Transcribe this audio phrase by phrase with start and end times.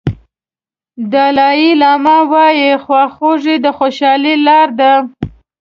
[1.11, 4.93] دالای لاما وایي خواخوږي د خوشالۍ لار ده.